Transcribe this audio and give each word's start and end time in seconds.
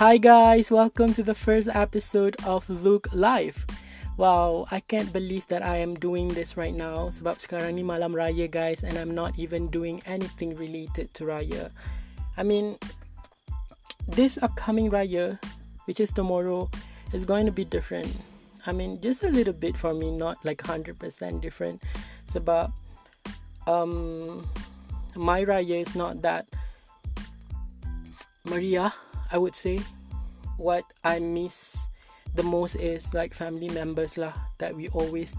Hi 0.00 0.16
guys, 0.16 0.70
welcome 0.70 1.12
to 1.12 1.22
the 1.22 1.34
first 1.34 1.68
episode 1.68 2.34
of 2.48 2.64
Look 2.70 3.12
Live. 3.12 3.66
Wow, 4.16 4.64
I 4.70 4.80
can't 4.80 5.12
believe 5.12 5.46
that 5.48 5.60
I 5.60 5.76
am 5.76 5.92
doing 5.92 6.32
this 6.32 6.56
right 6.56 6.72
now 6.72 7.12
sebab 7.12 7.36
sekarang 7.36 7.76
ni 7.76 7.84
malam 7.84 8.16
raya 8.16 8.48
guys 8.48 8.80
and 8.80 8.96
I'm 8.96 9.12
not 9.12 9.36
even 9.36 9.68
doing 9.68 10.00
anything 10.08 10.56
related 10.56 11.12
to 11.20 11.28
raya. 11.28 11.68
I 12.40 12.48
mean, 12.48 12.80
this 14.08 14.40
upcoming 14.40 14.88
raya, 14.88 15.36
which 15.84 16.00
is 16.00 16.16
tomorrow, 16.16 16.72
is 17.12 17.28
going 17.28 17.44
to 17.44 17.52
be 17.52 17.68
different. 17.68 18.08
I 18.64 18.72
mean, 18.72 19.04
just 19.04 19.20
a 19.20 19.28
little 19.28 19.52
bit 19.52 19.76
for 19.76 19.92
me, 19.92 20.16
not 20.16 20.40
like 20.48 20.64
100% 20.64 20.96
different 21.44 21.84
sebab 22.24 22.72
um 23.68 24.48
my 25.12 25.44
raya 25.44 25.84
is 25.84 25.92
not 25.92 26.24
that 26.24 26.48
Maria 28.48 28.96
I 29.30 29.38
would 29.38 29.54
say 29.54 29.80
what 30.56 30.84
I 31.04 31.18
miss 31.18 31.78
the 32.34 32.42
most 32.42 32.76
is 32.76 33.14
like 33.14 33.34
family 33.34 33.68
members 33.70 34.18
lah 34.18 34.32
that 34.58 34.74
we 34.74 34.88
always 34.90 35.34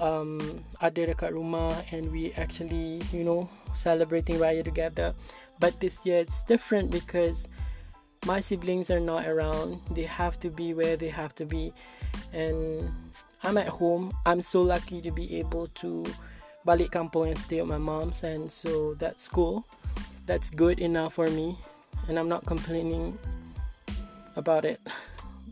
um 0.00 0.40
ada 0.80 1.12
dekat 1.12 1.36
rumah 1.36 1.76
and 1.92 2.08
we 2.08 2.32
actually 2.40 3.04
you 3.12 3.24
know 3.24 3.48
celebrating 3.76 4.40
raya 4.40 4.64
together. 4.64 5.12
But 5.60 5.76
this 5.80 6.04
year 6.08 6.24
it's 6.24 6.40
different 6.48 6.88
because 6.88 7.48
my 8.24 8.40
siblings 8.40 8.88
are 8.88 9.00
not 9.00 9.28
around. 9.28 9.80
They 9.92 10.08
have 10.08 10.40
to 10.40 10.48
be 10.48 10.72
where 10.72 10.96
they 10.96 11.12
have 11.12 11.36
to 11.36 11.44
be. 11.44 11.72
And 12.32 12.88
I'm 13.44 13.56
at 13.56 13.68
home. 13.68 14.12
I'm 14.24 14.40
so 14.40 14.60
lucky 14.60 15.00
to 15.04 15.12
be 15.12 15.36
able 15.40 15.68
to 15.84 16.04
balik 16.64 16.96
kampung 16.96 17.32
and 17.32 17.40
stay 17.40 17.60
at 17.60 17.68
my 17.68 17.80
mom's. 17.80 18.24
And 18.24 18.48
so 18.48 18.96
that's 18.96 19.28
cool. 19.28 19.68
That's 20.24 20.48
good 20.48 20.80
enough 20.80 21.20
for 21.20 21.28
me 21.28 21.60
and 22.08 22.18
I'm 22.18 22.28
not 22.28 22.46
complaining 22.46 23.18
about 24.36 24.64
it. 24.64 24.80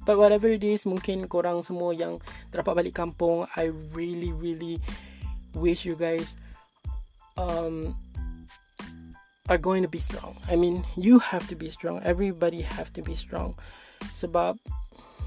But 0.04 0.16
whatever 0.16 0.48
it 0.48 0.64
is, 0.64 0.88
mungkin 0.88 1.28
korang 1.28 1.60
semua 1.60 1.92
yang 1.92 2.22
dapat 2.48 2.72
balik 2.72 2.94
kampung, 2.96 3.44
I 3.56 3.68
really 3.92 4.32
really 4.32 4.80
wish 5.52 5.84
you 5.84 5.96
guys 5.96 6.36
um 7.36 7.92
are 9.48 9.60
going 9.60 9.84
to 9.84 9.90
be 9.90 10.00
strong. 10.00 10.36
I 10.48 10.56
mean, 10.56 10.84
you 10.96 11.18
have 11.20 11.48
to 11.48 11.56
be 11.56 11.68
strong. 11.68 12.00
Everybody 12.05 12.60
have 12.60 12.92
to 12.96 13.05
be 13.05 13.16
strong. 13.16 13.56
Sebab 14.16 14.60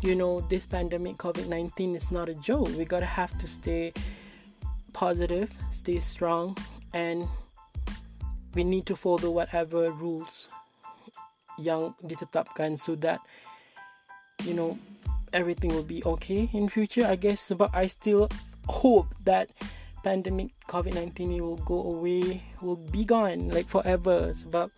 you 0.02 0.16
know, 0.16 0.42
this 0.50 0.66
pandemic 0.66 1.18
COVID-19 1.18 1.96
is 1.96 2.10
not 2.10 2.30
a 2.30 2.34
joke. 2.34 2.70
We 2.78 2.86
got 2.86 3.02
to 3.02 3.06
have 3.06 3.38
to 3.38 3.48
stay 3.48 3.94
positive, 4.94 5.54
stay 5.70 6.00
strong 6.00 6.58
and 6.94 7.28
we 8.54 8.64
need 8.64 8.86
to 8.88 8.96
follow 8.96 9.30
whatever 9.30 9.92
rules 9.92 10.50
yang 11.62 11.94
ditetapkan 12.02 12.76
so 12.76 12.98
that 12.98 13.22
you 14.44 14.58
know 14.58 14.78
everything 15.34 15.72
will 15.72 15.86
be 15.86 16.04
okay 16.04 16.50
in 16.54 16.68
future 16.68 17.06
I 17.06 17.16
guess. 17.16 17.54
But 17.54 17.72
I 17.74 17.88
still 17.88 18.28
hope 18.68 19.14
that 19.24 19.50
pandemic 20.04 20.52
COVID-19 20.68 21.42
will 21.42 21.62
go 21.62 21.82
away 21.82 22.44
will 22.62 22.78
be 22.78 23.06
gone 23.06 23.50
like 23.50 23.70
forever. 23.70 24.34
But 24.50 24.70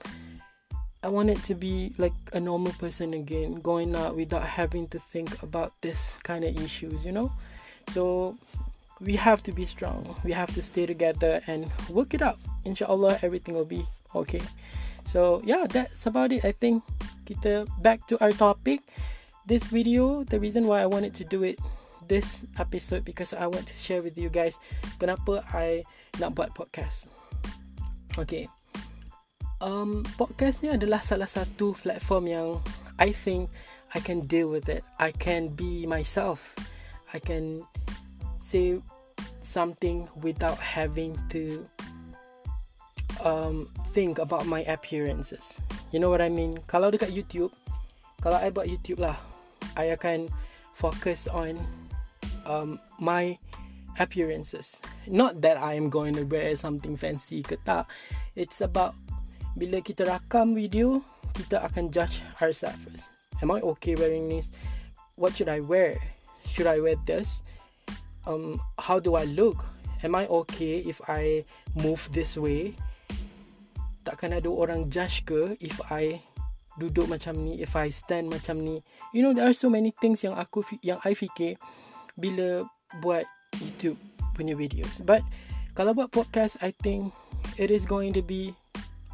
I 1.04 1.08
want 1.10 1.30
it 1.30 1.44
to 1.52 1.56
be 1.56 1.94
like 1.98 2.14
a 2.32 2.40
normal 2.40 2.72
person 2.74 3.14
again 3.14 3.60
going 3.60 3.96
out 3.96 4.16
without 4.16 4.44
having 4.44 4.88
to 4.90 5.00
think 5.00 5.42
about 5.44 5.74
this 5.82 6.18
kind 6.24 6.44
of 6.44 6.56
issues 6.60 7.04
you 7.04 7.12
know? 7.12 7.32
So 7.92 8.38
we 9.02 9.18
have 9.18 9.44
to 9.44 9.52
be 9.52 9.66
strong. 9.66 10.16
We 10.24 10.32
have 10.32 10.54
to 10.56 10.62
stay 10.62 10.86
together 10.86 11.42
and 11.48 11.70
work 11.90 12.14
it 12.14 12.22
out. 12.22 12.40
Inshallah 12.64 13.20
everything 13.22 13.56
will 13.56 13.68
be 13.68 13.86
okay 14.16 14.42
So 15.06 15.42
yeah, 15.44 15.66
that's 15.68 16.06
about 16.06 16.32
it. 16.32 16.46
I 16.46 16.52
think 16.52 16.84
kita 17.28 17.68
back 17.82 18.06
to 18.12 18.20
our 18.24 18.32
topic. 18.32 18.82
This 19.44 19.68
video, 19.68 20.24
the 20.24 20.40
reason 20.40 20.68
why 20.68 20.82
I 20.82 20.88
wanted 20.88 21.12
to 21.20 21.26
do 21.28 21.44
it 21.44 21.60
this 22.08 22.44
episode 22.60 23.04
because 23.06 23.34
I 23.34 23.48
want 23.48 23.68
to 23.68 23.76
share 23.76 24.04
with 24.04 24.18
you 24.18 24.28
guys 24.28 24.60
kenapa 25.00 25.44
I 25.52 25.84
nak 26.20 26.36
buat 26.36 26.56
podcast. 26.56 27.08
Okay. 28.20 28.48
Um, 29.64 30.04
podcast 30.20 30.60
ni 30.60 30.72
adalah 30.72 31.00
salah 31.00 31.28
satu 31.28 31.72
platform 31.80 32.28
yang 32.28 32.48
I 33.00 33.16
think 33.16 33.48
I 33.96 34.04
can 34.04 34.28
deal 34.28 34.52
with 34.52 34.68
it. 34.68 34.84
I 35.00 35.16
can 35.16 35.54
be 35.56 35.88
myself. 35.88 36.52
I 37.16 37.20
can 37.20 37.64
say 38.42 38.82
something 39.42 40.10
without 40.20 40.58
having 40.58 41.16
to 41.30 41.64
um, 43.24 43.70
think 43.94 44.18
about 44.18 44.50
my 44.50 44.66
appearances. 44.66 45.62
You 45.94 46.02
know 46.02 46.10
what 46.10 46.20
I 46.20 46.34
mean? 46.34 46.58
Kalau 46.66 46.90
dekat 46.90 47.14
YouTube, 47.14 47.54
kalau 48.26 48.42
I 48.42 48.50
buat 48.50 48.66
YouTube 48.66 49.06
lah, 49.06 49.22
I 49.78 49.94
akan 49.94 50.34
focus 50.74 51.30
on 51.30 51.62
um, 52.50 52.82
my 52.98 53.38
appearances. 54.02 54.82
Not 55.06 55.46
that 55.46 55.62
I 55.62 55.78
am 55.78 55.94
going 55.94 56.18
to 56.18 56.26
wear 56.26 56.58
something 56.58 56.98
fancy 56.98 57.46
ke 57.46 57.62
tak. 57.62 57.86
It's 58.34 58.66
about 58.66 58.98
bila 59.54 59.86
kita 59.86 60.10
rakam 60.10 60.58
video, 60.58 61.06
kita 61.38 61.62
akan 61.62 61.94
judge 61.94 62.26
ourselves. 62.42 63.14
Am 63.46 63.54
I 63.54 63.62
okay 63.78 63.94
wearing 63.94 64.26
this? 64.26 64.50
What 65.22 65.38
should 65.38 65.50
I 65.50 65.62
wear? 65.62 66.02
Should 66.50 66.66
I 66.66 66.82
wear 66.82 66.98
this? 67.06 67.46
Um, 68.26 68.58
how 68.82 68.98
do 68.98 69.14
I 69.14 69.30
look? 69.30 69.62
Am 70.02 70.18
I 70.18 70.26
okay 70.28 70.82
if 70.82 70.98
I 71.06 71.46
move 71.78 72.10
this 72.10 72.34
way? 72.34 72.74
Takkan 74.04 74.36
ada 74.36 74.52
orang 74.52 74.92
judge 74.92 75.24
ke 75.24 75.56
if 75.64 75.80
I 75.88 76.22
duduk 76.78 77.06
macam 77.06 77.38
ni 77.42 77.62
if 77.62 77.78
I 77.78 77.94
stand 77.94 78.34
macam 78.34 78.62
ni 78.62 78.82
you 79.14 79.22
know 79.22 79.32
there 79.32 79.46
are 79.46 79.56
so 79.56 79.70
many 79.70 79.94
things 80.02 80.26
yang 80.26 80.34
aku 80.36 80.66
yang 80.82 80.98
I 81.06 81.14
fikir 81.14 81.58
bila 82.18 82.66
buat 83.02 83.26
YouTube 83.62 83.98
punya 84.34 84.58
videos 84.58 85.02
but 85.06 85.22
kalau 85.78 85.94
buat 85.94 86.10
podcast 86.10 86.58
I 86.62 86.74
think 86.82 87.14
it 87.62 87.70
is 87.70 87.86
going 87.86 88.14
to 88.18 88.22
be 88.26 88.58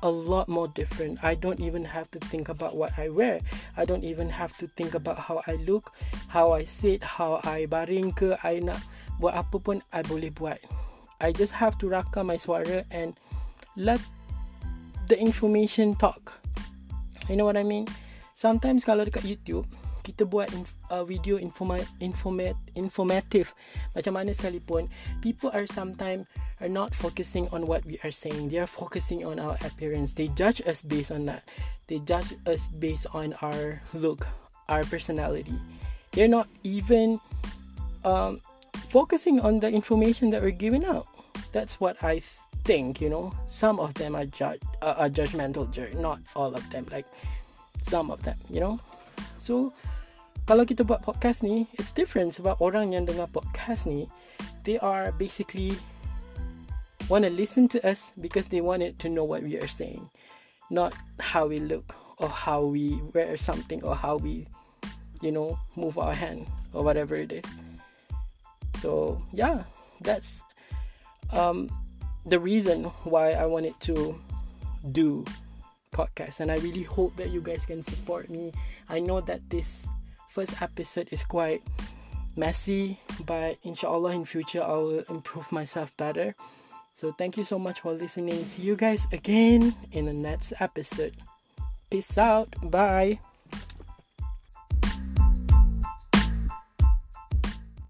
a 0.04 0.10
lot 0.10 0.48
more 0.48 0.68
different. 0.68 1.20
I 1.24 1.36
don't 1.36 1.60
even 1.60 1.84
have 1.84 2.10
to 2.12 2.20
think 2.32 2.48
about 2.48 2.76
what 2.76 2.98
I 2.98 3.10
wear. 3.10 3.42
I 3.76 3.84
don't 3.84 4.04
even 4.04 4.30
have 4.30 4.56
to 4.60 4.68
think 4.68 4.96
about 4.96 5.20
how 5.20 5.44
I 5.48 5.60
look, 5.68 5.92
how 6.28 6.54
I 6.54 6.64
sit, 6.64 7.04
how 7.04 7.44
I 7.44 7.68
baring 7.68 8.16
ke, 8.16 8.40
I 8.44 8.64
nak 8.64 8.80
buat 9.20 9.36
apa 9.36 9.60
pun 9.60 9.84
I 9.92 10.04
boleh 10.08 10.32
buat. 10.32 10.60
I 11.20 11.36
just 11.36 11.52
have 11.60 11.76
to 11.84 11.92
rakam 11.92 12.32
my 12.32 12.40
suara 12.40 12.88
and 12.96 13.20
let 13.76 14.00
the 15.10 15.18
information 15.20 15.98
talk. 15.98 16.38
You 17.28 17.36
know 17.36 17.46
what 17.46 17.58
I 17.58 17.66
mean? 17.66 17.90
Sometimes 18.38 18.86
kalau 18.86 19.04
dekat 19.04 19.26
YouTube, 19.26 19.66
kita 20.06 20.26
buat 20.26 20.50
inf- 20.56 20.78
uh, 20.90 21.04
video 21.04 21.38
informa- 21.38 21.86
informat 22.00 22.56
informative. 22.74 23.52
Macam 23.94 24.16
mana 24.16 24.32
sekalipun 24.32 24.88
people 25.20 25.52
are 25.52 25.68
sometimes 25.70 26.26
are 26.64 26.72
not 26.72 26.96
focusing 26.96 27.50
on 27.52 27.66
what 27.66 27.84
we 27.86 28.00
are 28.06 28.14
saying. 28.14 28.50
They 28.50 28.62
are 28.62 28.70
focusing 28.70 29.26
on 29.26 29.38
our 29.38 29.60
appearance. 29.66 30.16
They 30.16 30.32
judge 30.34 30.64
us 30.66 30.82
based 30.82 31.12
on 31.12 31.28
that. 31.28 31.46
They 31.90 32.00
judge 32.06 32.38
us 32.46 32.70
based 32.70 33.10
on 33.12 33.38
our 33.44 33.84
look 33.92 34.26
our 34.70 34.86
personality. 34.86 35.58
They're 36.14 36.32
not 36.32 36.50
even 36.66 37.22
um, 38.06 38.42
focusing 38.90 39.42
on 39.42 39.62
the 39.62 39.70
information 39.70 40.30
that 40.32 40.42
we're 40.42 40.56
giving 40.56 40.86
out 40.86 41.06
that's 41.52 41.80
what 41.80 42.02
i 42.04 42.22
think 42.64 43.02
you 43.02 43.10
know 43.10 43.34
some 43.48 43.80
of 43.80 43.94
them 43.96 44.16
are 44.16 44.26
judge 44.26 44.62
uh, 44.82 44.96
are 44.98 45.10
judgmental 45.10 45.70
jerk. 45.72 45.94
not 45.96 46.20
all 46.36 46.54
of 46.54 46.64
them 46.70 46.86
like 46.92 47.06
some 47.84 48.12
of 48.12 48.22
them 48.24 48.38
you 48.50 48.60
know 48.60 48.80
so 49.40 49.74
kalau 50.46 50.66
kita 50.66 50.82
buat 50.82 51.02
podcast 51.06 51.46
ni 51.46 51.70
it's 51.78 51.94
different 51.94 52.34
sebab 52.34 52.58
orang 52.62 52.94
yang 52.94 53.06
dengar 53.06 53.30
podcast 53.30 53.86
ni 53.86 54.10
they 54.66 54.78
are 54.82 55.14
basically 55.16 55.74
want 57.10 57.26
to 57.26 57.32
listen 57.32 57.66
to 57.66 57.82
us 57.86 58.14
because 58.22 58.50
they 58.50 58.62
wanted 58.62 58.98
to 59.02 59.10
know 59.10 59.26
what 59.26 59.42
we 59.42 59.58
are 59.58 59.70
saying 59.70 60.06
not 60.70 60.94
how 61.18 61.46
we 61.46 61.58
look 61.58 61.96
or 62.22 62.30
how 62.30 62.62
we 62.62 63.02
wear 63.14 63.38
something 63.38 63.82
or 63.82 63.96
how 63.96 64.18
we 64.18 64.46
you 65.22 65.32
know 65.32 65.58
move 65.74 65.98
our 65.98 66.14
hand 66.14 66.46
or 66.74 66.84
whatever 66.84 67.16
it 67.16 67.32
is 67.32 67.46
so 68.78 69.22
yeah 69.34 69.64
that's 70.02 70.44
um 71.32 71.70
the 72.26 72.40
reason 72.40 72.86
why 73.04 73.32
I 73.32 73.46
wanted 73.46 73.80
to 73.82 74.20
do 74.92 75.26
podcast 75.92 76.40
and 76.40 76.52
I 76.52 76.58
really 76.58 76.84
hope 76.84 77.16
that 77.18 77.32
you 77.32 77.42
guys 77.42 77.66
can 77.66 77.82
support 77.84 78.30
me. 78.30 78.52
I 78.88 79.00
know 79.00 79.22
that 79.22 79.42
this 79.50 79.88
first 80.30 80.62
episode 80.62 81.10
is 81.12 81.24
quite 81.24 81.62
messy, 82.36 83.00
but 83.26 83.58
inshallah 83.64 84.12
in 84.12 84.26
future 84.26 84.64
I 84.64 84.74
will 84.74 85.04
improve 85.10 85.52
myself 85.52 85.96
better. 85.98 86.36
So 86.94 87.12
thank 87.14 87.38
you 87.38 87.44
so 87.44 87.58
much 87.58 87.82
for 87.82 87.94
listening. 87.94 88.46
See 88.46 88.64
you 88.64 88.76
guys 88.76 89.08
again 89.12 89.76
in 89.92 90.06
the 90.06 90.14
next 90.14 90.54
episode. 90.60 91.16
Peace 91.90 92.18
out. 92.18 92.54
Bye. 92.70 93.20